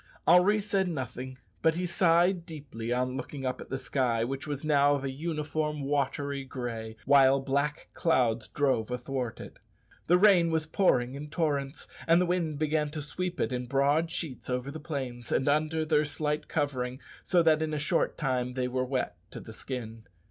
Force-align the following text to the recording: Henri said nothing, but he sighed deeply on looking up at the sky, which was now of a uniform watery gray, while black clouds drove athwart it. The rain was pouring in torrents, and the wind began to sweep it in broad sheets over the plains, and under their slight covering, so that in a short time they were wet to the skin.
Henri 0.27 0.59
said 0.59 0.87
nothing, 0.87 1.37
but 1.61 1.75
he 1.75 1.85
sighed 1.85 2.43
deeply 2.43 2.91
on 2.91 3.15
looking 3.15 3.45
up 3.45 3.61
at 3.61 3.69
the 3.69 3.77
sky, 3.77 4.23
which 4.23 4.47
was 4.47 4.65
now 4.65 4.95
of 4.95 5.03
a 5.03 5.11
uniform 5.11 5.83
watery 5.83 6.43
gray, 6.43 6.95
while 7.05 7.39
black 7.39 7.87
clouds 7.93 8.47
drove 8.47 8.89
athwart 8.89 9.39
it. 9.39 9.59
The 10.07 10.17
rain 10.17 10.49
was 10.49 10.65
pouring 10.65 11.13
in 11.13 11.29
torrents, 11.29 11.85
and 12.07 12.19
the 12.19 12.25
wind 12.25 12.57
began 12.57 12.89
to 12.89 12.99
sweep 13.03 13.39
it 13.39 13.53
in 13.53 13.67
broad 13.67 14.09
sheets 14.09 14.49
over 14.49 14.71
the 14.71 14.79
plains, 14.79 15.31
and 15.31 15.47
under 15.47 15.85
their 15.85 16.05
slight 16.05 16.47
covering, 16.47 16.99
so 17.23 17.43
that 17.43 17.61
in 17.61 17.71
a 17.71 17.77
short 17.77 18.17
time 18.17 18.55
they 18.55 18.67
were 18.67 18.83
wet 18.83 19.15
to 19.29 19.39
the 19.39 19.53
skin. 19.53 20.07